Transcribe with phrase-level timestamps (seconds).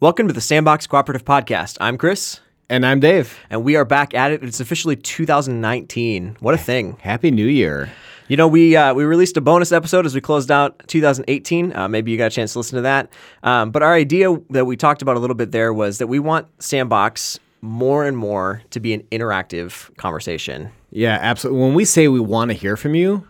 [0.00, 1.76] Welcome to the Sandbox Cooperative Podcast.
[1.80, 3.38] I'm Chris, And I'm Dave.
[3.50, 4.42] and we are back at it.
[4.42, 6.38] It's officially 2019.
[6.40, 6.96] What a thing!
[7.02, 7.90] Happy New Year.
[8.28, 11.76] You know, we uh, we released a bonus episode as we closed out 2018.
[11.76, 13.12] Uh, maybe you got a chance to listen to that.
[13.42, 16.18] Um, but our idea that we talked about a little bit there was that we
[16.18, 20.70] want Sandbox more and more to be an interactive conversation.
[20.90, 21.60] Yeah, absolutely.
[21.62, 23.26] When we say we want to hear from you,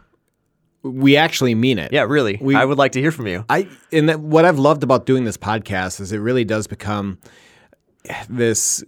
[0.82, 1.92] we actually mean it.
[1.92, 2.38] Yeah, really.
[2.40, 3.44] We- I would like to hear from you.
[3.48, 7.18] I and that, what I've loved about doing this podcast is it really does become
[8.28, 8.82] this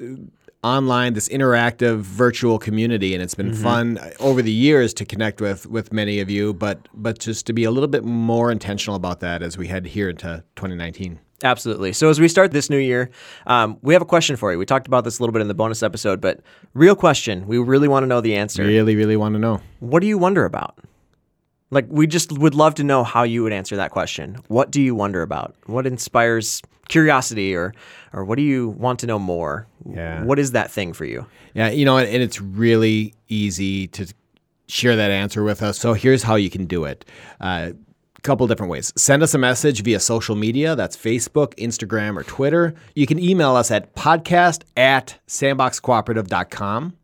[0.65, 5.67] online, this interactive virtual community, and it's been fun over the years to connect with
[5.67, 6.55] with many of you.
[6.55, 9.87] But but just to be a little bit more intentional about that as we head
[9.87, 11.19] here into 2019.
[11.45, 11.93] Absolutely.
[11.93, 13.11] So as we start this new year,
[13.48, 14.59] um, we have a question for you.
[14.61, 16.39] We talked about this a little bit in the bonus episode, but
[16.73, 17.48] real question.
[17.48, 18.62] We really want to know the answer.
[18.62, 19.61] Really, really want to know.
[19.81, 20.79] What do you wonder about?
[21.73, 24.37] Like, we just would love to know how you would answer that question.
[24.49, 25.57] What do you wonder about?
[25.67, 27.73] What inspires curiosity, or,
[28.12, 29.67] or what do you want to know more?
[29.89, 30.23] Yeah.
[30.23, 31.25] What is that thing for you?
[31.55, 34.12] Yeah, you know, and it's really easy to
[34.69, 35.78] share that answer with us.
[35.78, 37.06] So here's how you can do it.
[37.41, 37.75] A
[38.23, 38.93] couple different ways.
[38.97, 40.77] Send us a message via social media.
[40.77, 42.75] That's Facebook, Instagram, or Twitter.
[42.95, 46.97] You can email us at podcast at sandboxcooperative.com.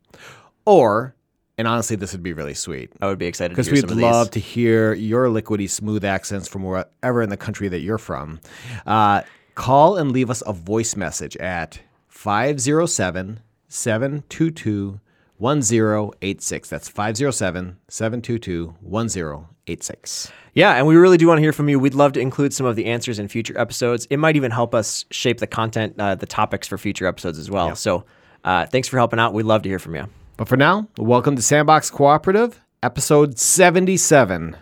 [0.65, 1.15] Or,
[1.59, 2.89] and honestly, this would be really sweet.
[3.01, 4.41] I would be excited Because we'd some of love these.
[4.43, 8.39] to hear your liquidy smooth accents from wherever in the country that you're from.
[8.87, 9.23] Uh,
[9.55, 14.99] call and leave us a voice message at 507 722
[15.37, 16.69] 1086.
[16.69, 20.31] That's 507 722 1086.
[20.53, 21.77] Yeah, and we really do want to hear from you.
[21.77, 24.07] We'd love to include some of the answers in future episodes.
[24.09, 27.51] It might even help us shape the content, uh, the topics for future episodes as
[27.51, 27.75] well.
[27.75, 28.05] So,
[28.45, 29.33] uh, thanks for helping out.
[29.33, 30.07] We'd love to hear from you.
[30.39, 34.55] But for now, welcome to Sandbox Cooperative, episode 77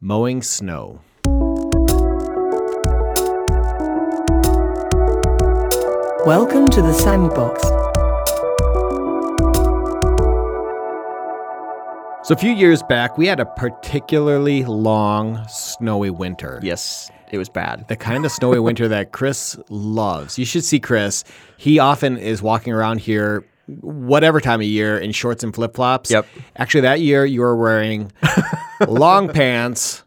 [0.00, 1.00] Mowing Snow.
[6.24, 7.60] Welcome to the Sandbox.
[12.22, 16.60] So, a few years back, we had a particularly long, snowy winter.
[16.62, 17.88] Yes, it was bad.
[17.88, 20.38] the kind of snowy winter that Chris loves.
[20.38, 21.24] You should see Chris.
[21.56, 23.44] He often is walking around here,
[23.80, 26.10] whatever time of year, in shorts and flip flops.
[26.10, 26.26] Yep.
[26.56, 28.12] Actually, that year you were wearing
[28.88, 30.04] long pants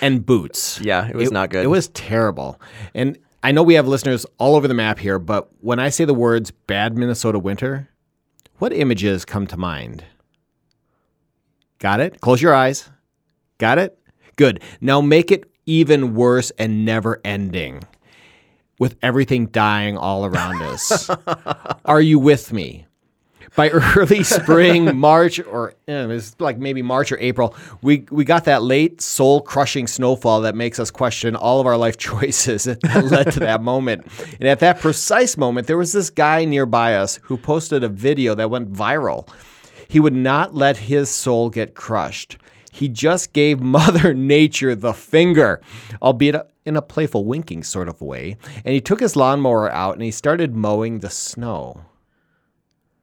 [0.00, 0.80] and boots.
[0.80, 1.64] Yeah, it was not good.
[1.64, 2.60] It was terrible.
[2.94, 6.04] And I know we have listeners all over the map here, but when I say
[6.04, 7.88] the words bad Minnesota winter,
[8.58, 10.04] what images come to mind?
[11.78, 12.20] Got it?
[12.20, 12.90] Close your eyes.
[13.58, 13.98] Got it?
[14.36, 14.62] Good.
[14.80, 17.82] Now make it even worse and never ending
[18.80, 21.08] with everything dying all around us.
[21.84, 22.86] Are you with me?
[23.54, 28.46] By early spring, March, or eh, it's like maybe March or April, we, we got
[28.46, 32.82] that late soul crushing snowfall that makes us question all of our life choices that
[33.04, 34.06] led to that moment.
[34.40, 38.34] And at that precise moment, there was this guy nearby us who posted a video
[38.34, 39.28] that went viral.
[39.88, 42.38] He would not let his soul get crushed.
[42.70, 45.60] He just gave Mother Nature the finger,
[46.00, 48.36] albeit in a playful winking sort of way.
[48.64, 51.84] And he took his lawnmower out and he started mowing the snow.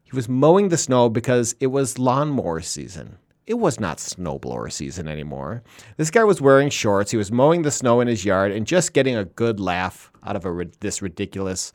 [0.03, 3.17] He was mowing the snow because it was lawnmower season.
[3.45, 5.63] It was not snowblower season anymore.
[5.95, 7.11] This guy was wearing shorts.
[7.11, 10.35] He was mowing the snow in his yard and just getting a good laugh out
[10.35, 11.71] of a, this ridiculous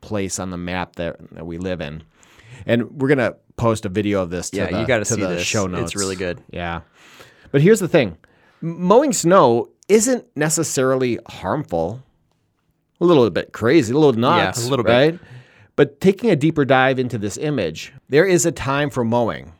[0.00, 2.02] place on the map that, that we live in.
[2.66, 4.50] And we're gonna post a video of this.
[4.50, 5.44] To Yeah, the, you gotta to see the this.
[5.44, 5.92] show notes.
[5.92, 6.40] It's really good.
[6.50, 6.80] Yeah,
[7.52, 8.16] but here's the thing:
[8.60, 12.02] mowing snow isn't necessarily harmful.
[13.00, 14.92] A little bit crazy, a little nuts, a little bit.
[14.92, 15.20] right?
[15.74, 19.52] But taking a deeper dive into this image, there is a time for mowing,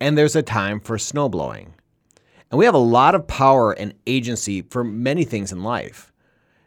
[0.00, 1.74] and there's a time for snow blowing,
[2.50, 6.12] and we have a lot of power and agency for many things in life.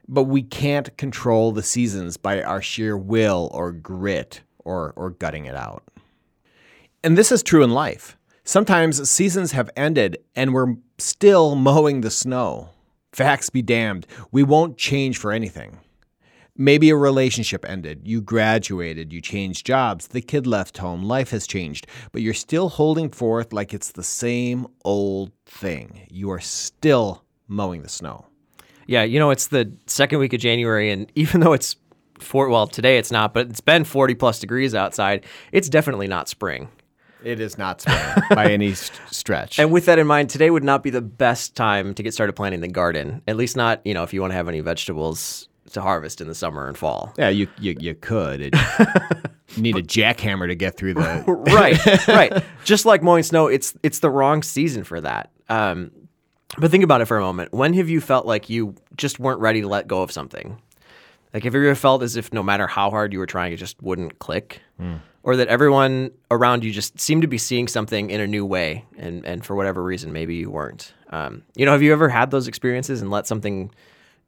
[0.07, 5.45] But we can't control the seasons by our sheer will or grit or, or gutting
[5.45, 5.83] it out.
[7.03, 8.17] And this is true in life.
[8.51, 12.71] Sometimes seasons have ended and we're still mowing the snow.
[13.13, 15.79] Facts be damned, we won't change for anything.
[16.57, 21.47] Maybe a relationship ended, you graduated, you changed jobs, the kid left home, life has
[21.47, 26.05] changed, but you're still holding forth like it's the same old thing.
[26.09, 28.25] You are still mowing the snow.
[28.85, 31.77] Yeah, you know, it's the second week of January, and even though it's
[32.19, 36.27] four, well, today it's not, but it's been 40 plus degrees outside, it's definitely not
[36.27, 36.67] spring.
[37.23, 37.97] It is not spring
[38.31, 39.59] by any st- stretch.
[39.59, 42.33] And with that in mind, today would not be the best time to get started
[42.33, 43.21] planting the garden.
[43.27, 46.27] At least not, you know, if you want to have any vegetables to harvest in
[46.27, 47.13] the summer and fall.
[47.17, 48.41] yeah, you, you, you could.
[48.41, 48.55] It,
[49.55, 51.23] you need a jackhammer to get through the.
[51.27, 52.43] right, right.
[52.65, 55.31] Just like mowing snow, it's it's the wrong season for that.
[55.49, 55.91] Um,
[56.57, 57.53] but think about it for a moment.
[57.53, 60.61] When have you felt like you just weren't ready to let go of something?
[61.33, 63.57] Like, have you ever felt as if no matter how hard you were trying, it
[63.57, 64.59] just wouldn't click?
[65.23, 68.85] Or that everyone around you just seemed to be seeing something in a new way,
[68.97, 70.93] and, and for whatever reason, maybe you weren't.
[71.11, 73.69] Um, you know, have you ever had those experiences and let something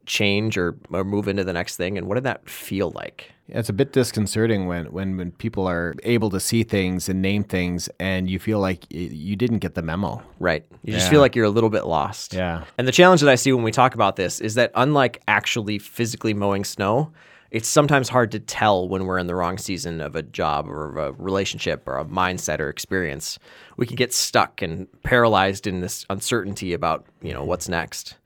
[0.06, 1.98] change or, or move into the next thing?
[1.98, 3.32] And what did that feel like?
[3.48, 7.20] Yeah, It's a bit disconcerting when, when, when people are able to see things and
[7.22, 10.22] name things and you feel like you didn't get the memo.
[10.38, 10.64] Right.
[10.84, 11.10] You just Yeah.
[11.10, 12.34] feel like you're a little bit lost.
[12.34, 12.64] Yeah.
[12.78, 15.78] And the challenge that I see when we talk about this is that unlike actually
[15.78, 17.10] physically mowing snow,
[17.54, 20.98] it's sometimes hard to tell when we're in the wrong season of a job or
[20.98, 23.38] a relationship or a mindset or experience.
[23.76, 28.16] We can get stuck and paralyzed in this uncertainty about, you know, what's next.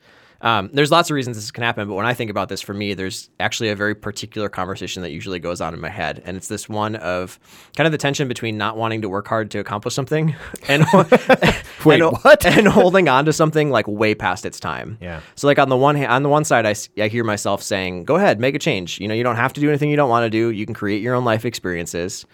[0.40, 2.72] Um, there's lots of reasons this can happen, but when I think about this for
[2.72, 6.22] me, there's actually a very particular conversation that usually goes on in my head.
[6.24, 7.40] And it's this one of
[7.76, 10.36] kind of the tension between not wanting to work hard to accomplish something
[10.68, 10.84] and,
[11.84, 12.46] Wait, and, what?
[12.46, 14.96] and holding on to something like way past its time.
[15.00, 15.20] Yeah.
[15.34, 18.04] So like on the one hand, on the one side, I, I hear myself saying,
[18.04, 19.00] "Go ahead, make a change.
[19.00, 20.50] You know, you don't have to do anything you don't want to do.
[20.50, 22.26] You can create your own life experiences."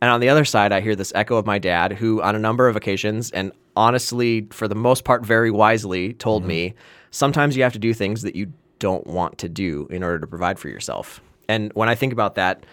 [0.00, 2.38] And on the other side, I hear this echo of my dad, who on a
[2.38, 6.74] number of occasions, and honestly, for the most part, very wisely, told me,
[7.10, 10.26] sometimes you have to do things that you don't want to do in order to
[10.26, 11.20] provide for yourself.
[11.48, 12.64] And when I think about that,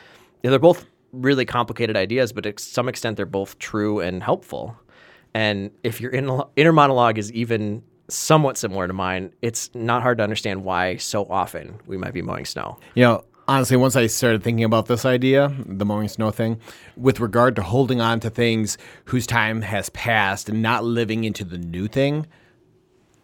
[0.42, 4.78] they're both really complicated ideas, but to some extent, they're both true and helpful.
[5.34, 10.24] And if your inner monologue is even somewhat similar to mine, it's not hard to
[10.24, 12.78] understand why so often we might be mowing snow.
[12.94, 16.60] You know, honestly, once I started thinking about this idea, the mowing snow thing,
[16.96, 21.44] with regard to holding on to things whose time has passed and not living into
[21.44, 22.28] the new thing,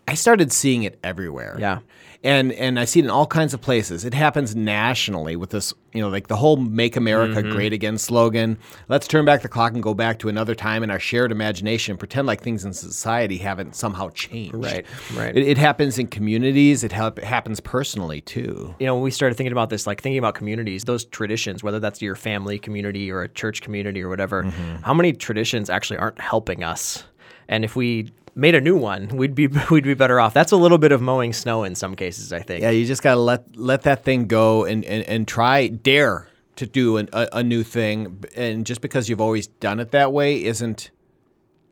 [0.08, 1.58] I started seeing it everywhere.
[1.60, 1.80] Yeah.
[2.24, 4.06] And and I see it in all kinds of places.
[4.06, 7.52] It happens nationally with this, you know, like the whole "Make America Mm-hmm.
[7.52, 8.60] Great Again" slogan.
[8.90, 11.98] Let's turn back the clock and go back to another time in our shared imagination.
[11.98, 14.54] Pretend like things in society haven't somehow changed.
[14.54, 15.36] Right, right.
[15.36, 16.84] It, it happens in communities.
[16.84, 18.76] It hap- happens personally too.
[18.80, 21.80] you know, when we started thinking about this, like thinking about communities, those traditions, whether
[21.80, 24.44] that's your family community or a church community or whatever,
[24.84, 27.04] how many traditions actually aren't helping us?
[27.48, 30.34] And if we made a new one, we'd be we'd be better off.
[30.34, 32.62] That's a little bit of mowing snow in some cases, I think.
[32.62, 36.66] Yeah, you just gotta let let that thing go and and, and try dare to
[36.66, 38.24] do an, a, a new thing.
[38.36, 40.92] And just because you've always done it that way isn't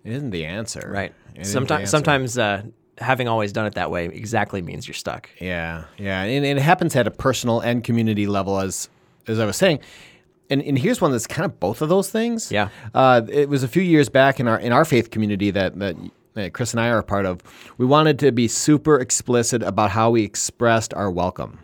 [0.04, 0.90] it isn't the answer.
[0.92, 1.14] Right.
[1.36, 2.64] It isn't the Sometimes sometimes uh,
[2.98, 5.30] having always done it that way exactly means you're stuck.
[5.40, 8.90] Yeah, yeah, and, and it happens at a personal and community level, as
[9.28, 9.80] as I was saying.
[10.52, 12.52] And, and here's one that's kind of both of those things.
[12.52, 12.70] Yeah.
[12.96, 15.96] Uh, it was a few years back in our in our faith community that that.
[16.40, 17.42] That Chris and I are a part of.
[17.78, 21.60] We wanted to be super explicit about how we expressed our welcome,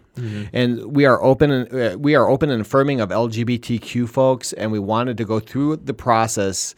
[0.54, 4.72] and we are open and uh, we are open and affirming of LGBTQ folks, and
[4.72, 6.74] we wanted to go through the process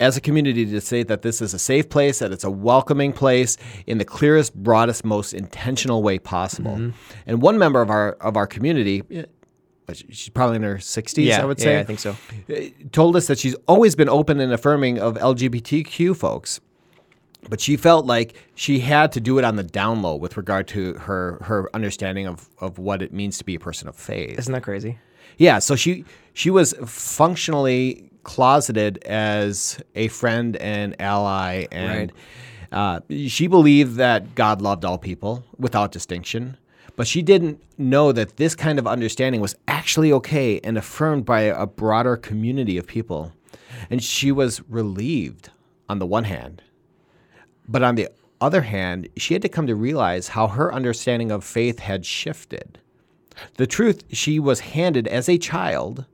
[0.00, 3.12] as a community to say that this is a safe place, that it's a welcoming
[3.12, 3.56] place
[3.86, 6.92] in the clearest, broadest, most intentional way possible.
[7.26, 9.24] And one member of our of our community, eh,
[9.92, 12.16] she's probably in her 60s, I would say, yeah, I think so.
[12.48, 16.60] eh, told us that she's always been open and affirming of LGBTQ folks.
[17.48, 20.68] But she felt like she had to do it on the down low with regard
[20.68, 24.38] to her her understanding of, of what it means to be a person of faith.
[24.38, 24.98] Isn't that crazy?
[25.38, 26.04] Yeah, so she
[26.34, 32.12] she was functionally closeted as a friend and ally, and
[32.72, 36.56] uh, she believed that God loved all people without distinction.
[36.96, 41.42] But she didn't know that this kind of understanding was actually okay and affirmed by
[41.42, 43.32] a broader community of people.
[43.88, 45.48] And she was relieved
[45.88, 46.62] on the one hand.
[47.70, 48.08] But on the
[48.40, 52.80] other hand, she had to come to realize how her understanding of faith had shifted.
[53.58, 56.04] The truth she was handed as a child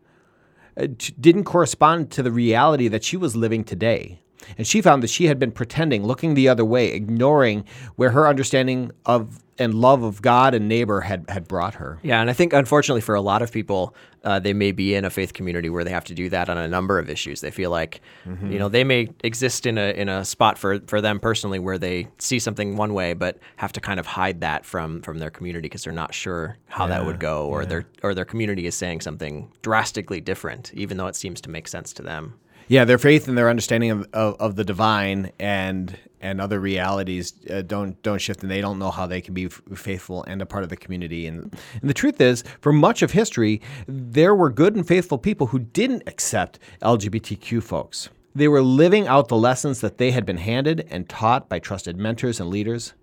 [0.78, 4.20] uh, didn't correspond to the reality that she was living today.
[4.58, 7.64] And she found that she had been pretending, looking the other way, ignoring
[7.96, 11.98] where her understanding of and love of God and neighbor had, had brought her.
[12.02, 15.04] Yeah, and I think unfortunately for a lot of people, uh, they may be in
[15.04, 17.40] a faith community where they have to do that on a number of issues.
[17.40, 18.00] They feel like,
[18.42, 21.78] you know, they may exist in a in a spot for for them personally where
[21.78, 25.30] they see something one way, but have to kind of hide that from from their
[25.30, 28.74] community because they're not sure how that would go, or their or their community is
[28.74, 32.34] saying something drastically different, even though it seems to make sense to them.
[32.68, 37.34] Yeah, their faith and their understanding of, of, of the divine and and other realities
[37.50, 40.42] uh, don't don't shift, and they don't know how they can be f- faithful and
[40.42, 41.26] a part of the community.
[41.26, 45.48] And, and the truth is, for much of history, there were good and faithful people
[45.48, 48.08] who didn't accept LGBTQ folks.
[48.34, 51.96] They were living out the lessons that they had been handed and taught by trusted
[51.96, 52.94] mentors and leaders.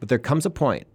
[0.00, 0.86] But there comes a point,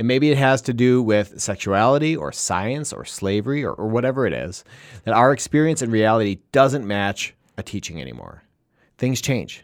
[0.00, 4.26] and maybe it has to do with sexuality or science or slavery or, or whatever
[4.26, 4.64] it is,
[5.04, 8.42] that our experience and reality doesn't match a teaching anymore.
[8.96, 9.62] Things change.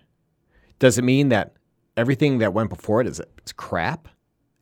[0.78, 1.54] Does it mean that
[1.96, 4.08] everything that went before it is, is crap?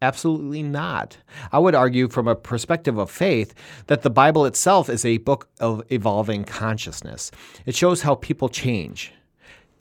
[0.01, 1.17] Absolutely not.
[1.51, 3.53] I would argue, from a perspective of faith,
[3.89, 7.33] that the Bible itself is a book of evolving consciousness.
[7.67, 9.13] It shows how people change.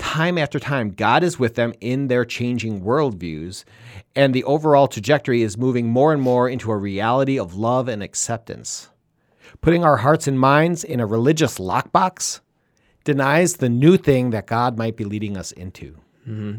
[0.04, 3.64] Time after time, God is with them in their changing worldviews,
[4.16, 8.04] and the overall trajectory is moving more and more into a reality of love and
[8.04, 8.90] acceptance.
[9.62, 12.42] Putting our hearts and minds in a religious lockbox
[13.06, 15.96] denies the new thing that God might be leading us into.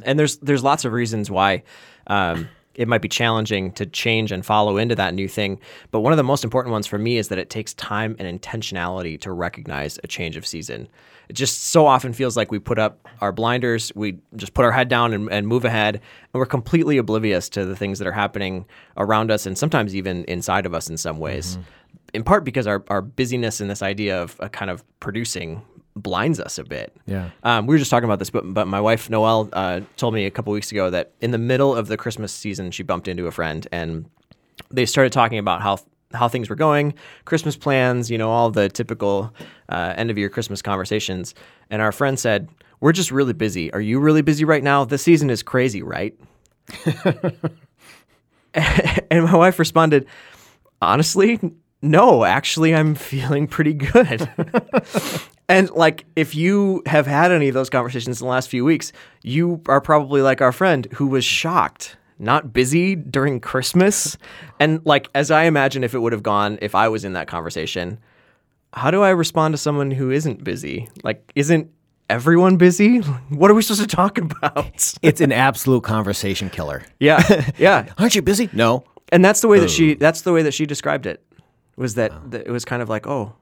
[0.04, 1.62] And there's there's lots of reasons why
[2.06, 5.60] um, it might be challenging to change and follow into that new thing.
[5.90, 8.40] But one of the most important ones for me is that it takes time and
[8.40, 10.88] intentionality to recognize a change of season.
[11.28, 14.72] It just so often feels like we put up our blinders, we just put our
[14.72, 16.02] head down and, and move ahead, and
[16.34, 18.66] we're completely oblivious to the things that are happening
[18.96, 21.58] around us and sometimes even inside of us in some ways.
[22.12, 25.62] In part because our, our busyness and this idea of uh, kind of producing
[25.96, 26.94] blinds us a bit.
[27.06, 27.30] Yeah.
[27.42, 30.26] Um, we were just talking about this, but but my wife Noelle uh, told me
[30.26, 33.26] a couple weeks ago that in the middle of the Christmas season, she bumped into
[33.26, 34.06] a friend and
[34.70, 35.78] they started talking about how
[36.12, 39.34] how things were going, Christmas plans, you know, all the typical
[39.68, 41.34] uh, end of year Christmas conversations.
[41.70, 42.48] And our friend said,
[42.80, 43.72] "We're just really busy.
[43.72, 44.84] Are you really busy right now?
[44.84, 46.18] This season is crazy, right?"
[48.54, 50.06] and my wife responded,
[50.80, 51.40] "Honestly,
[51.82, 52.24] no.
[52.24, 54.28] Actually, I'm feeling pretty good."
[55.48, 58.92] And like, if you have had any of those conversations in the last few weeks,
[59.22, 64.16] you are probably like our friend who was shocked, not busy during Christmas.
[64.58, 67.28] And like, as I imagine if it would have gone if I was in that
[67.28, 67.98] conversation,
[68.72, 70.88] how do I respond to someone who isn't busy?
[71.02, 71.70] Like, isn't
[72.08, 72.98] everyone busy?
[73.28, 74.94] What are we supposed to talk about?
[75.02, 76.84] It's an absolute conversation killer.
[77.00, 77.92] yeah, yeah.
[77.98, 78.48] Aren't you busy?
[78.52, 78.84] No.
[79.12, 79.96] And that's the way that she oh.
[80.00, 81.22] that's the way that she described it.
[81.76, 82.22] Was that, oh.
[82.28, 83.34] that it was kind of like, oh,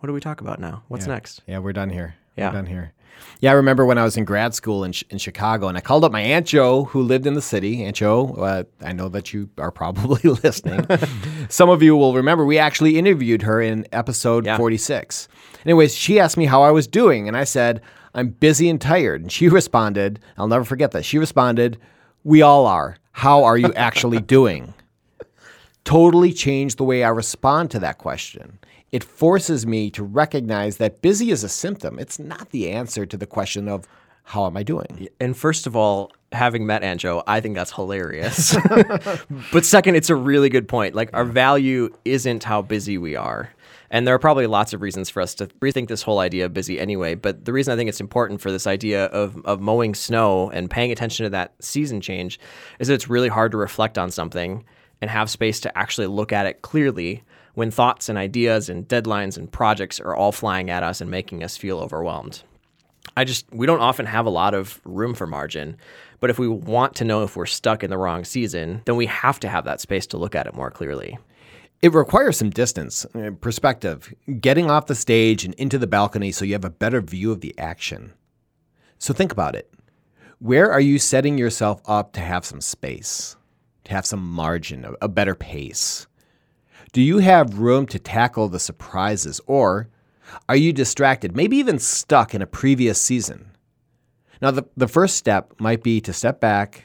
[0.00, 0.82] what do we talk about now?
[0.88, 1.42] What's next?
[1.46, 2.14] Yeah, we're done here.
[2.36, 2.48] Yeah.
[2.48, 2.92] We're done here.
[3.40, 6.04] Yeah, I remember when I was in grad school in, in Chicago, and I called
[6.04, 7.84] up my Aunt Joe, who lived in the city.
[7.84, 10.86] Aunt Joe, uh, I know that you are probably listening.
[11.50, 14.56] Some of you will remember we actually interviewed her in episode Yeah.
[14.56, 15.28] 46.
[15.66, 17.82] Anyways, she asked me how I was doing, and I said,
[18.14, 19.20] I'm busy and tired.
[19.20, 21.04] And she responded, I'll never forget that.
[21.04, 21.78] She responded,
[22.24, 22.96] We all are.
[23.12, 24.72] How are you actually doing?
[25.84, 28.58] totally changed the way I respond to that question.
[28.92, 31.98] It forces me to recognize that busy is a symptom.
[31.98, 33.86] It's not the answer to the question of
[34.24, 35.08] how am I doing?
[35.20, 38.56] And first of all, having met Aunt Joe, I think that's hilarious.
[39.52, 40.94] but second, it's a really good point.
[40.94, 43.50] Like our value isn't how busy we are.
[43.90, 46.54] And there are probably lots of reasons for us to rethink this whole idea of
[46.54, 47.16] busy anyway.
[47.16, 50.70] But the reason I think it's important for this idea of, of mowing snow and
[50.70, 52.38] paying attention to that season change
[52.78, 54.64] is that it's really hard to reflect on something
[55.00, 59.36] and have space to actually look at it clearly when thoughts and ideas and deadlines
[59.36, 62.42] and projects are all flying at us and making us feel overwhelmed.
[63.16, 65.76] I just we don't often have a lot of room for margin.
[66.20, 69.06] But if we want to know if we're stuck in the wrong season, then we
[69.06, 71.18] have to have that space to look at it more clearly.
[71.80, 76.44] It requires some distance, uh, perspective, getting off the stage and into the balcony so
[76.44, 78.12] you have a better view of the action.
[78.98, 79.72] So think about it.
[80.40, 83.36] Where are you setting yourself up to have some space,
[83.84, 86.06] to have some margin, a- a better pace?
[86.92, 89.88] Do you have room to tackle the surprises, or
[90.48, 93.52] are you distracted, maybe even stuck in a previous season?
[94.42, 96.84] Now, the, the first step might be to step back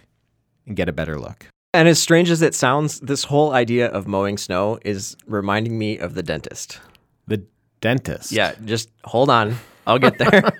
[0.68, 1.48] and get a better look.
[1.74, 5.98] And as strange as it sounds, this whole idea of mowing snow is reminding me
[5.98, 6.80] of the dentist.
[7.28, 7.44] The
[7.82, 8.32] dentist.
[8.32, 9.56] Yeah, just hold on.
[9.88, 10.52] I'll get there.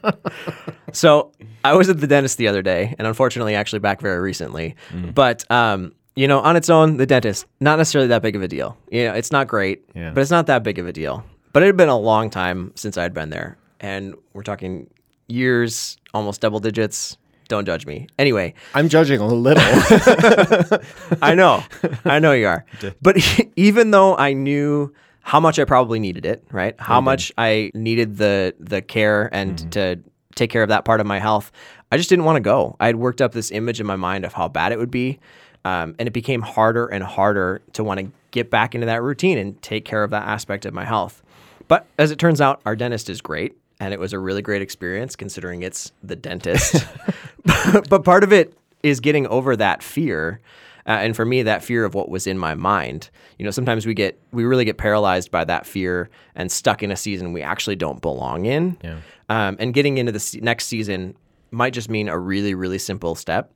[0.92, 1.32] so
[1.64, 4.76] I was at the dentist the other day, and unfortunately, actually back very recently.
[5.14, 8.48] But um, you know, on its own, the dentist not necessarily that big of a
[8.48, 8.78] deal.
[8.90, 10.12] You know, it's not great, Yeah.
[10.12, 11.24] but it's not that big of a deal.
[11.54, 14.88] But it had been a long time since I'd been there, and we're talking
[15.28, 17.18] years, almost double digits.
[17.48, 18.08] Don't judge me.
[18.18, 19.64] Anyway, I'm judging a little.
[21.22, 21.64] I know.
[22.06, 22.66] I know you are.
[23.02, 23.18] But
[23.56, 26.76] even though I knew how much I probably needed it, right?
[26.80, 29.70] How much I needed the the care and mm-hmm.
[29.70, 30.00] to
[30.34, 31.52] take care of that part of my health,
[31.92, 32.76] I just didn't want to go.
[32.80, 35.20] I had worked up this image in my mind of how bad it would be.
[35.66, 39.40] Um, and it became harder and harder to want to get back into that routine
[39.40, 41.24] and take care of that aspect of my health.
[41.68, 43.58] But as it turns out, our dentist is great.
[43.80, 46.86] And it was a really great experience considering it's the dentist.
[47.90, 48.54] but part of it
[48.84, 50.40] is getting over that fear.
[50.88, 53.10] Uh, and for me, that fear of what was in my mind.
[53.40, 56.92] You know, sometimes we get, we really get paralyzed by that fear and stuck in
[56.92, 58.78] a season we actually don't belong in.
[58.84, 59.00] Yeah.
[59.30, 61.16] Um, and getting into the next season
[61.50, 63.52] might just mean a really, really simple step.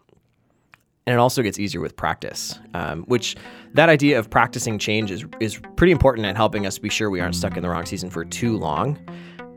[1.10, 3.36] And it also gets easier with practice, um, which
[3.74, 7.20] that idea of practicing change is, is pretty important at helping us be sure we
[7.20, 8.96] aren't stuck in the wrong season for too long.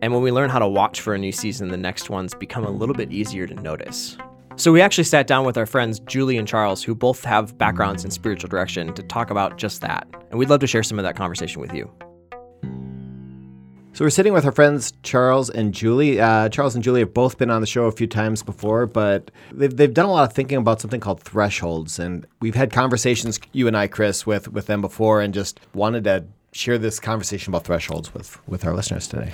[0.00, 2.64] And when we learn how to watch for a new season, the next ones become
[2.64, 4.16] a little bit easier to notice.
[4.56, 8.02] So we actually sat down with our friends Julie and Charles, who both have backgrounds
[8.06, 10.08] in spiritual direction, to talk about just that.
[10.30, 11.92] And we'd love to share some of that conversation with you.
[14.02, 16.20] So we're sitting with our friends Charles and Julie.
[16.20, 19.30] Uh, Charles and Julie have both been on the show a few times before, but
[19.52, 22.00] they've, they've done a lot of thinking about something called thresholds.
[22.00, 26.02] And we've had conversations, you and I, Chris, with, with them before, and just wanted
[26.02, 29.30] to share this conversation about thresholds with, with our listeners today.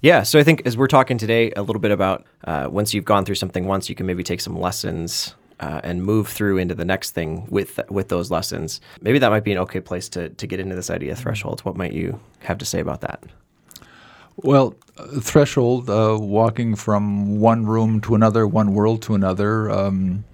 [0.00, 3.04] Yeah, so I think as we're talking today a little bit about uh, once you've
[3.04, 6.74] gone through something once, you can maybe take some lessons uh, and move through into
[6.74, 8.80] the next thing with with those lessons.
[9.02, 11.66] Maybe that might be an okay place to to get into this idea of thresholds.
[11.66, 13.22] What might you have to say about that?
[14.42, 19.70] Well, uh, threshold, uh, walking from one room to another, one world to another.
[19.70, 20.24] Um,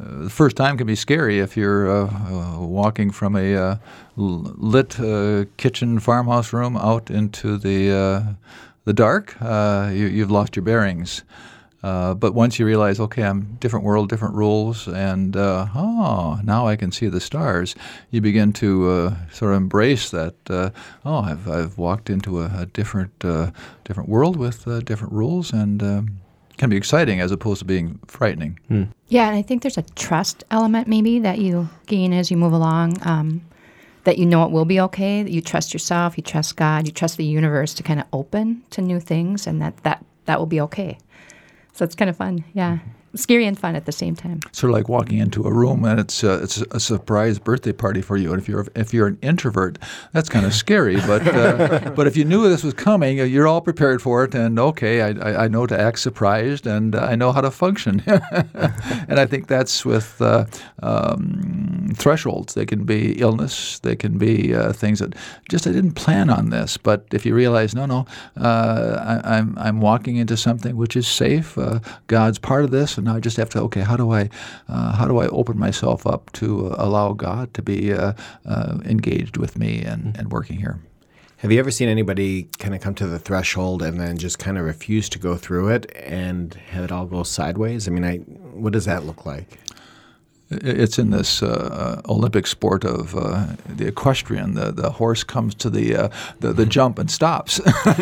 [0.00, 3.76] uh, the first time can be scary if you're uh, uh, walking from a uh,
[4.16, 4.96] lit
[5.56, 8.36] kitchen farmhouse room out into the
[8.84, 9.36] the dark.
[9.40, 11.22] you, you've lost your bearings.
[11.82, 16.66] Uh, but once you realize, okay, I'm different world, different rules, and uh, oh, now
[16.66, 17.76] I can see the stars,
[18.10, 20.34] you begin to uh, sort of embrace that.
[20.50, 20.70] Uh,
[21.04, 23.52] oh, I've, I've walked into a, a different uh,
[23.84, 26.18] different world with different rules, and um,
[26.56, 28.58] can be exciting as opposed to being frightening.
[28.66, 28.84] Hmm.
[29.06, 32.52] Yeah, and I think there's a trust element maybe that you gain as you move
[32.52, 32.98] along.
[33.06, 33.42] Um,
[34.04, 35.22] that you know it will be okay.
[35.22, 38.62] That you trust yourself, you trust God, you trust the universe to kind of open
[38.70, 40.98] to new things, and that that that will be okay.
[41.78, 42.44] So it's kind of fun.
[42.54, 42.78] Yeah
[43.18, 44.40] scary and fun at the same time.
[44.52, 48.00] Sort of like walking into a room and it's uh, it's a surprise birthday party
[48.00, 48.32] for you.
[48.32, 49.78] And if you're if you're an introvert,
[50.12, 50.96] that's kind of scary.
[51.08, 54.34] But uh, but if you knew this was coming, uh, you're all prepared for it.
[54.34, 58.02] And okay, I, I know to act surprised and I know how to function.
[58.06, 60.44] and I think that's with uh,
[60.82, 62.52] um, thresholds.
[62.52, 63.78] They can be illness.
[63.78, 65.14] They can be uh, things that
[65.48, 66.76] just I didn't plan on this.
[66.76, 68.04] But if you realize, no, no,
[68.36, 71.56] uh, I, I'm I'm walking into something which is safe.
[72.06, 74.28] God's part of this and now I just have to okay, how do I
[74.68, 78.12] uh, how do I open myself up to uh, allow God to be uh,
[78.44, 80.20] uh engaged with me and, mm-hmm.
[80.20, 80.78] and working here?
[81.38, 84.58] Have you ever seen anybody kind of come to the threshold and then just kind
[84.58, 87.86] of refuse to go through it and have it all go sideways?
[87.86, 88.16] I mean, I,
[88.62, 89.46] what does that look like?
[90.50, 94.54] It's in this uh, Olympic sport of uh, the equestrian.
[94.54, 96.08] The, the horse comes to the uh,
[96.40, 97.98] the, the, jump and stops, and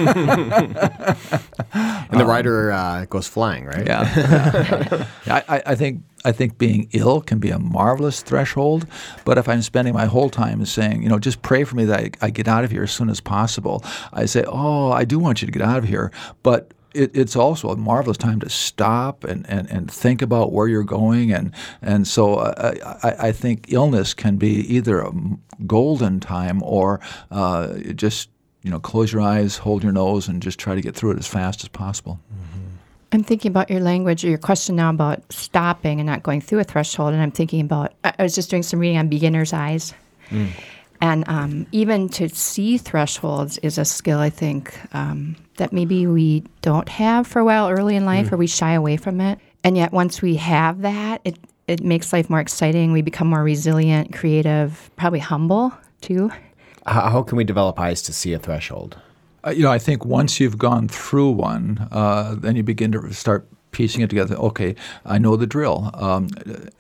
[2.12, 3.64] the rider uh, goes flying.
[3.64, 3.87] Right?
[3.87, 5.06] Yeah.
[5.26, 5.42] yeah.
[5.48, 8.87] I, I think I think being ill can be a marvelous threshold.
[9.24, 12.00] But if I'm spending my whole time saying, you know, just pray for me that
[12.00, 15.18] I, I get out of here as soon as possible, I say, oh, I do
[15.20, 16.11] want you to get out of here,
[16.42, 20.68] but it, it's also a marvelous time to stop and, and, and think about where
[20.68, 21.32] you're going.
[21.32, 25.12] And, and so uh, I, I think illness can be either a
[25.66, 28.30] golden time or uh, just
[28.62, 31.18] you know close your eyes, hold your nose, and just try to get through it
[31.18, 32.18] as fast as possible.
[32.32, 32.66] Mm-hmm.
[33.12, 36.59] I'm thinking about your language or your question now about stopping and not going through
[36.59, 37.12] a threshold.
[37.12, 39.94] And I'm thinking about, I was just doing some reading on beginner's eyes.
[40.30, 40.50] Mm.
[41.00, 46.44] And um, even to see thresholds is a skill, I think, um, that maybe we
[46.62, 48.32] don't have for a while early in life mm.
[48.32, 49.38] or we shy away from it.
[49.64, 52.92] And yet, once we have that, it, it makes life more exciting.
[52.92, 56.30] We become more resilient, creative, probably humble too.
[56.87, 58.96] How, how can we develop eyes to see a threshold?
[59.44, 63.12] Uh, you know, I think once you've gone through one, uh, then you begin to
[63.12, 64.37] start piecing it together.
[64.37, 65.91] Okay, I know the drill.
[65.93, 66.31] Um,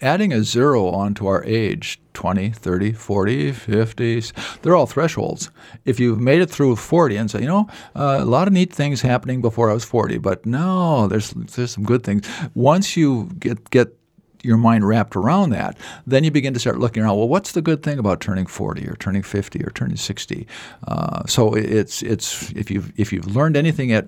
[0.00, 5.50] adding a zero onto our age 20, 30, 40, 50s, they're all thresholds.
[5.84, 8.72] If you've made it through 40 and say, you know, uh, a lot of neat
[8.72, 12.26] things happening before I was 40, but no, there's there's some good things.
[12.54, 13.94] Once you get get
[14.42, 17.18] your mind wrapped around that, then you begin to start looking around.
[17.18, 20.46] Well, what's the good thing about turning 40 or turning 50 or turning 60?
[20.88, 24.06] Uh, so it's it's if you've if you've learned anything at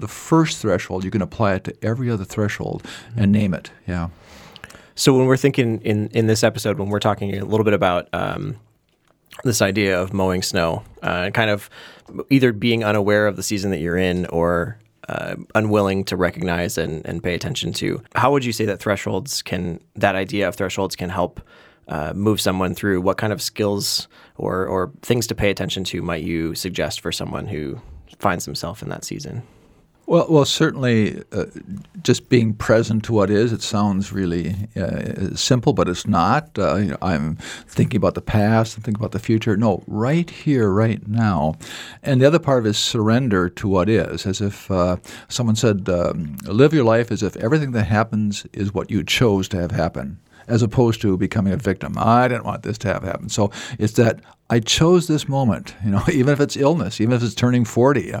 [0.00, 3.70] the first threshold, you can apply it to every other threshold and name it.
[3.86, 4.08] Yeah.
[4.94, 8.08] So when we're thinking in in this episode, when we're talking a little bit about
[8.12, 8.56] um,
[9.44, 11.70] this idea of mowing snow, uh, kind of
[12.30, 17.06] either being unaware of the season that you're in or uh, unwilling to recognize and,
[17.06, 20.96] and pay attention to, how would you say that thresholds can that idea of thresholds
[20.96, 21.40] can help
[21.86, 23.00] uh, move someone through?
[23.00, 27.12] What kind of skills or or things to pay attention to might you suggest for
[27.12, 27.80] someone who
[28.18, 29.42] finds himself in that season?
[30.08, 31.44] Well, well, certainly, uh,
[32.02, 33.52] just being present to what is.
[33.52, 36.58] It sounds really uh, simple, but it's not.
[36.58, 39.54] Uh, you know, I'm thinking about the past and thinking about the future.
[39.54, 41.56] No, right here, right now.
[42.02, 44.96] And the other part of it is surrender to what is, as if uh,
[45.28, 49.46] someone said, um, "Live your life as if everything that happens is what you chose
[49.48, 51.92] to have happen." As opposed to becoming a victim.
[51.98, 53.28] I didn't want this to have happen.
[53.28, 57.22] So it's that I chose this moment, you know, even if it's illness, even if
[57.22, 58.14] it's turning 40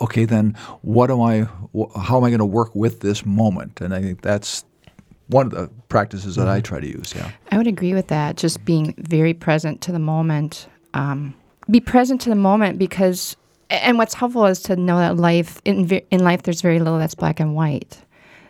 [0.00, 1.48] okay, then what am I?
[1.96, 3.80] How am I going to work with this moment?
[3.80, 4.64] And I think that's
[5.28, 7.14] one of the practices that I try to use.
[7.14, 7.30] Yeah.
[7.52, 8.36] I would agree with that.
[8.36, 10.66] Just being very present to the moment.
[10.94, 11.34] Um,
[11.70, 13.36] be present to the moment because,
[13.68, 17.14] and what's helpful is to know that life in in life there's very little that's
[17.14, 17.98] black and white.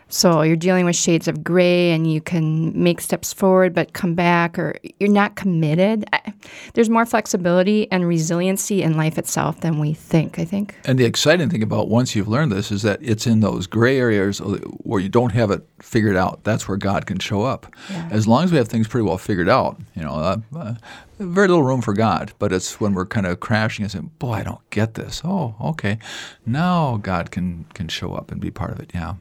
[0.09, 4.15] So you're dealing with shades of gray, and you can make steps forward but come
[4.15, 6.05] back, or you're not committed.
[6.11, 6.33] I,
[6.73, 10.39] there's more flexibility and resiliency in life itself than we think.
[10.39, 10.75] I think.
[10.85, 13.99] And the exciting thing about once you've learned this is that it's in those gray
[13.99, 16.43] areas where you don't have it figured out.
[16.43, 17.67] That's where God can show up.
[17.89, 18.09] Yeah.
[18.11, 20.73] As long as we have things pretty well figured out, you know, uh, uh,
[21.19, 22.33] very little room for God.
[22.39, 25.55] But it's when we're kind of crashing and saying, "Boy, I don't get this." Oh,
[25.61, 25.99] okay.
[26.45, 28.91] Now God can can show up and be part of it.
[28.93, 29.13] Yeah.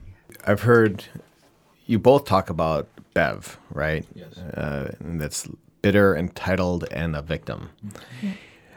[0.48, 1.04] I've heard
[1.84, 4.06] you both talk about Bev, right?
[4.14, 4.38] Yes.
[4.38, 5.46] Uh, and that's
[5.82, 7.68] bitter, entitled, and a victim.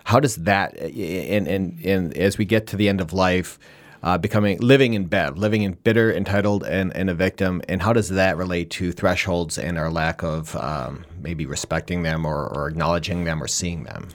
[0.03, 3.57] How does that, and, and, and as we get to the end of life,
[4.03, 7.93] uh, becoming living in Bev, living in bitter, entitled, and, and a victim, and how
[7.93, 12.67] does that relate to thresholds and our lack of um, maybe respecting them or, or
[12.67, 14.10] acknowledging them or seeing them?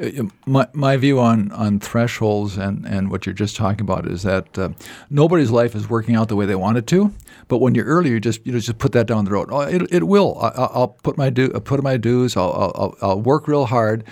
[0.00, 4.22] Uh, my, my view on, on thresholds and, and what you're just talking about is
[4.22, 4.70] that uh,
[5.08, 7.12] nobody's life is working out the way they want it to.
[7.48, 9.48] But when you're early, you just you know just put that down the road.
[9.50, 10.38] Oh, it, it will.
[10.40, 12.36] I, will put my do I'll put my dues.
[12.36, 14.04] I'll, I'll, I'll work real hard.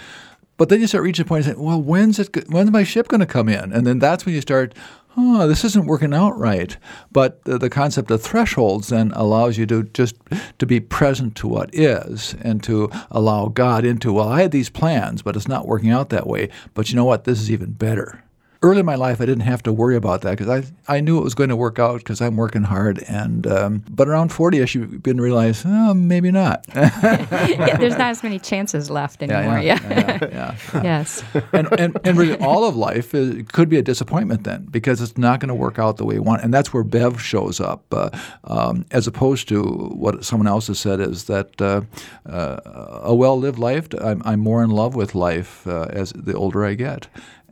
[0.56, 2.48] But then you start reaching a point and saying, well, when's it?
[2.50, 3.72] When's my ship going to come in?
[3.72, 4.74] And then that's when you start
[5.18, 6.76] oh, this isn't working out right.
[7.10, 10.16] But the, the, concept of thresholds then allows you to just
[10.58, 14.70] to be present to what is and to allow God into, well, I had these
[14.70, 16.48] plans, but it's not working out that way.
[16.74, 17.24] But you know what?
[17.24, 18.22] This is even better
[18.62, 21.18] early in my life, I didn't have to worry about that because I, I knew
[21.18, 23.02] it was going to work out because I'm working hard.
[23.08, 26.64] And um, but around 40ish, you begin to realize, oh, maybe not.
[26.74, 29.58] yeah, there's not as many chances left anymore.
[29.60, 31.22] Yeah, yeah, yeah, yeah yes.
[31.52, 35.16] And, and and really, all of life is, could be a disappointment then because it's
[35.16, 36.42] not going to work out the way you want.
[36.42, 38.10] And that's where Bev shows up, uh,
[38.44, 41.82] um, as opposed to what someone else has said is that uh,
[42.26, 43.88] uh, a well-lived life.
[44.00, 47.08] I'm, I'm more in love with life uh, as the older I get.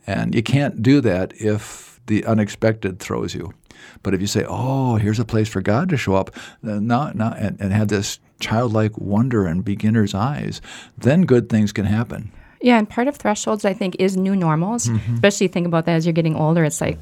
[0.07, 3.53] And you can't do that if the unexpected throws you.
[4.01, 6.31] But if you say, "Oh, here's a place for God to show up,"
[6.63, 10.61] not, not, and, and have this childlike wonder and beginner's eyes,
[10.97, 12.31] then good things can happen.
[12.61, 14.87] Yeah, and part of thresholds, I think, is new normals.
[14.87, 15.15] Mm-hmm.
[15.15, 16.63] Especially think about that as you're getting older.
[16.63, 16.97] It's like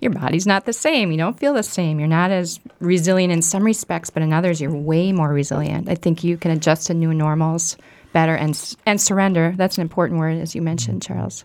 [0.00, 1.10] your body's not the same.
[1.10, 1.98] You don't feel the same.
[1.98, 5.88] You're not as resilient in some respects, but in others, you're way more resilient.
[5.88, 7.76] I think you can adjust to new normals
[8.12, 9.54] better and and surrender.
[9.56, 11.44] That's an important word, as you mentioned, Charles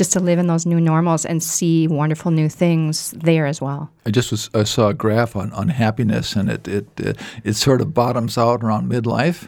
[0.00, 3.90] just to live in those new normals and see wonderful new things there as well.
[4.06, 7.52] I just was, I saw a graph on, on happiness, and it, it, it, it
[7.52, 9.46] sort of bottoms out around midlife.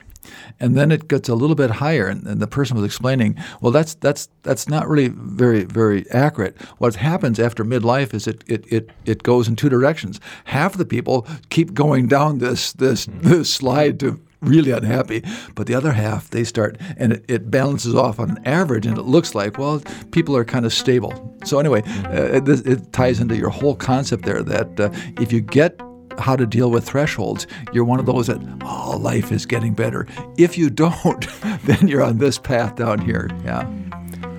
[0.60, 3.72] And then it gets a little bit higher, and, and, the person was explaining, well,
[3.72, 6.60] that's that's that's not really very very accurate.
[6.78, 10.20] What happens after midlife is it it, it, it goes in two directions.
[10.44, 15.22] Half the people keep going down this this this slide to really unhappy.
[15.54, 18.98] But the other half, they start, and it, it, balances off on an average, and
[18.98, 21.36] it looks like, well, people are kind of stable.
[21.44, 25.40] So, anyway, uh, it, it, ties into your whole concept there that uh, if you
[25.40, 25.80] get
[26.18, 30.06] how to deal with thresholds, you're one of those that, oh, life is getting better.
[30.36, 31.26] If you don't,
[31.64, 33.28] then you're on this path down here.
[33.44, 33.68] Yeah.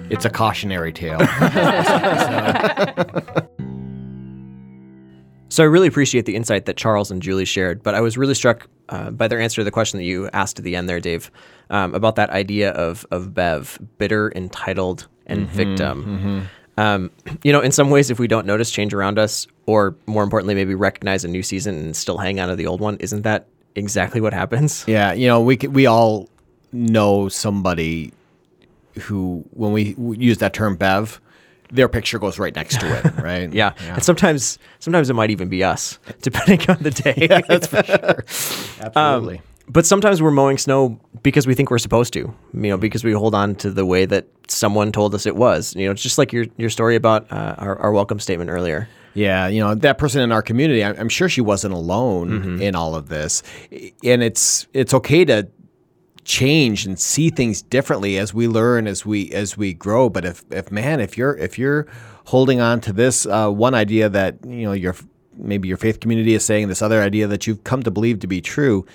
[0.09, 1.19] It's a cautionary tale.
[5.53, 8.33] So I really appreciate the insight that Charles and Julie shared, but I was really
[8.33, 10.99] struck uh, by their answer to the question that you asked at the end there,
[10.99, 11.29] Dave,
[11.69, 16.47] um, about that idea of of Bev, bitter, entitled, and mm-hmm, victim.
[16.75, 16.81] Mm-hmm.
[16.81, 17.11] Um,
[17.43, 20.55] you know, in some ways, if we don't notice change around us, or more importantly,
[20.55, 23.45] maybe recognize a new season and still hang on to the old one, isn't that
[23.75, 24.83] exactly what happens?
[24.87, 26.29] Yeah, you know, we we all
[26.71, 28.11] know somebody
[29.01, 31.21] who, when we use that term Bev,
[31.73, 33.51] their picture goes right next to it, right?
[33.51, 33.73] yeah.
[33.83, 33.95] yeah.
[33.95, 37.27] And sometimes sometimes it might even be us, depending on the day.
[37.29, 38.23] yeah, that's for sure.
[38.79, 39.37] Absolutely.
[39.37, 43.03] Um, but sometimes we're mowing snow because we think we're supposed to, you know, because
[43.03, 45.73] we hold on to the way that someone told us it was.
[45.75, 48.87] You know, it's just like your your story about uh, our, our welcome statement earlier.
[49.13, 50.83] Yeah, you know that person in our community.
[50.83, 52.61] I'm, sure she wasn't alone mm-hmm.
[52.61, 53.43] in all of this,
[54.03, 55.47] and it's it's okay to
[56.23, 60.43] change and see things differently as we learn as we as we grow but if
[60.51, 61.85] if man if you're if you're
[62.25, 64.95] holding on to this uh, one idea that you know your
[65.35, 68.27] maybe your faith community is saying this other idea that you've come to believe to
[68.27, 68.85] be true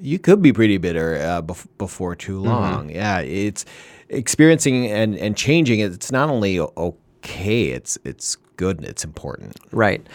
[0.00, 2.48] you could be pretty bitter uh, bef- before too mm-hmm.
[2.48, 2.96] long mm-hmm.
[2.96, 3.64] yeah it's
[4.08, 10.06] experiencing and and changing it's not only okay it's it's good and it's important right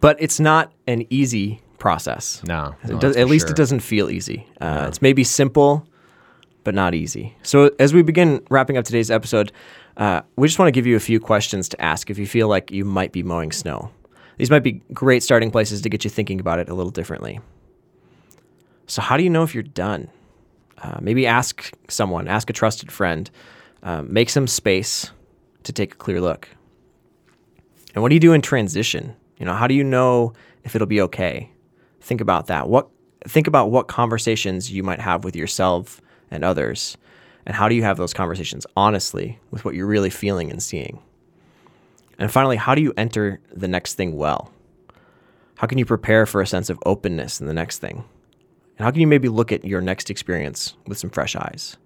[0.00, 2.40] but it's not an easy process.
[2.48, 3.50] No, no does, at least sure.
[3.50, 4.48] it doesn't feel easy.
[4.58, 5.86] Uh, It's maybe simple,
[6.64, 7.36] but not easy.
[7.42, 9.52] So as we begin wrapping up today's episode,
[9.98, 12.48] uh, we just want to give you a few questions to ask if you feel
[12.48, 13.90] like you might be mowing snow.
[14.38, 17.38] These might be great starting places to get you thinking about it a little differently.
[18.86, 20.08] So, how do you know if you're done?
[20.78, 23.30] Uh, maybe ask someone, ask a trusted friend,
[23.82, 25.10] uh, make some space
[25.64, 26.48] to take a clear look.
[27.94, 29.14] And what do you do in transition?
[29.38, 30.32] You know, how do you know
[30.64, 31.50] if it'll be okay?
[32.04, 32.68] Think about that.
[32.68, 32.90] What
[33.26, 36.98] think about what conversations you might have with yourself and others,
[37.46, 41.00] and how do you have those conversations honestly with what you're really feeling and seeing.
[42.18, 44.52] And finally, how do you enter the next thing well?
[45.56, 48.04] How can you prepare for a sense of openness in the next thing?
[48.76, 51.78] And how can you maybe look at your next experience with some fresh eyes?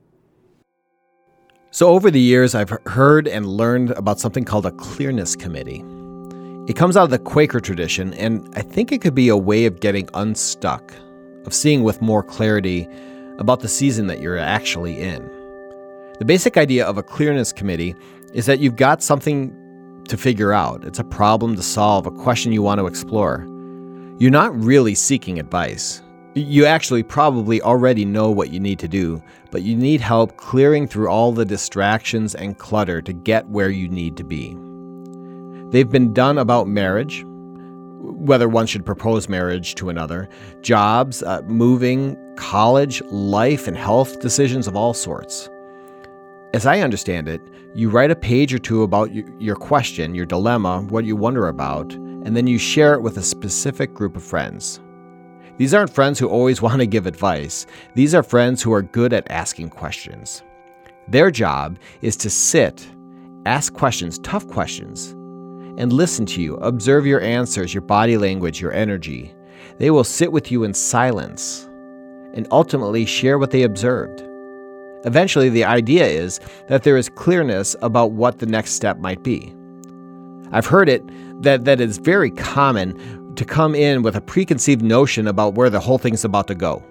[1.71, 5.85] So, over the years, I've heard and learned about something called a clearness committee.
[6.69, 9.65] It comes out of the Quaker tradition, and I think it could be a way
[9.65, 10.93] of getting unstuck,
[11.47, 12.87] of seeing with more clarity
[13.39, 15.23] about the season that you're actually in.
[16.19, 17.95] The basic idea of a clearness committee
[18.35, 19.51] is that you've got something
[20.09, 20.85] to figure out.
[20.85, 23.47] It's a problem to solve, a question you want to explore.
[24.19, 26.03] You're not really seeking advice.
[26.35, 30.87] You actually probably already know what you need to do, but you need help clearing
[30.87, 34.55] through all the distractions and clutter to get where you need to be.
[35.71, 40.29] They've been done about marriage, whether one should propose marriage to another,
[40.63, 45.51] jobs, uh, moving, college, life, and health decisions of all sorts.
[46.55, 47.43] As I understand it,
[47.75, 51.93] you write a page or two about your question, your dilemma, what you wonder about,
[51.93, 54.81] and then you share it with a specific group of friends.
[55.59, 59.13] These aren't friends who always want to give advice, these are friends who are good
[59.13, 60.43] at asking questions.
[61.09, 62.89] Their job is to sit,
[63.45, 65.15] ask questions, tough questions,
[65.79, 69.35] and listen to you, observe your answers, your body language, your energy.
[69.79, 71.65] They will sit with you in silence
[72.35, 74.23] and ultimately share what they observed.
[75.07, 79.55] Eventually, the idea is that there is clearness about what the next step might be.
[80.51, 81.05] I've heard it
[81.43, 85.79] that, that it's very common to come in with a preconceived notion about where the
[85.79, 86.83] whole thing's about to go.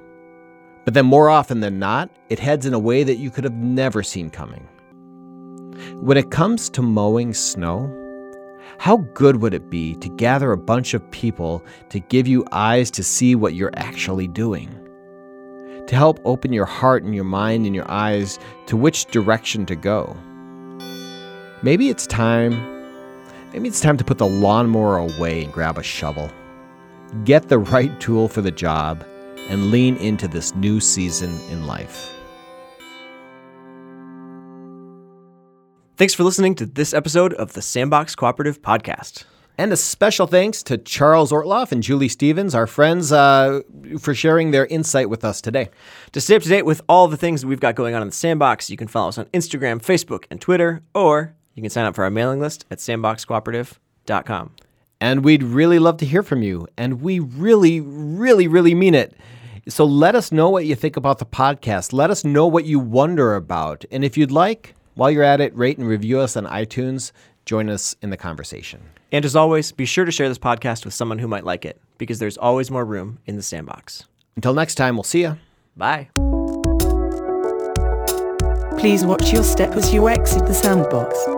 [0.85, 3.53] But then, more often than not, it heads in a way that you could have
[3.53, 4.65] never seen coming.
[5.95, 8.06] When it comes to mowing snow,
[8.77, 12.91] how good would it be to gather a bunch of people to give you eyes
[12.91, 14.69] to see what you're actually doing?
[15.87, 19.75] To help open your heart and your mind and your eyes to which direction to
[19.75, 20.15] go.
[21.61, 22.75] Maybe it's time
[23.53, 26.29] maybe it's time to put the lawnmower away and grab a shovel.
[27.23, 29.03] Get the right tool for the job
[29.49, 32.16] and lean into this new season in life.
[35.97, 39.23] Thanks for listening to this episode of the Sandbox Cooperative Podcast.
[39.57, 43.61] And a special thanks to Charles Ortloff and Julie Stevens, our friends, uh,
[43.97, 45.71] for sharing their insight with us today.
[46.11, 48.09] To stay up to date with all the things that we've got going on in
[48.09, 51.85] the Sandbox, you can follow us on Instagram, Facebook, and Twitter, or you can sign
[51.85, 54.51] up for our mailing list at sandboxcooperative.com.
[55.01, 56.67] And we'd really love to hear from you.
[56.77, 59.15] And we really, really, really mean it.
[59.67, 61.91] So let us know what you think about the podcast.
[61.91, 63.83] Let us know what you wonder about.
[63.89, 67.11] And if you'd like, while you're at it, rate and review us on iTunes.
[67.45, 68.81] Join us in the conversation.
[69.11, 71.79] And as always, be sure to share this podcast with someone who might like it,
[71.99, 74.05] because there's always more room in the sandbox.
[74.35, 75.37] Until next time, we'll see you.
[75.77, 76.09] Bye.
[78.79, 81.36] Please watch your step as you exit the sandbox.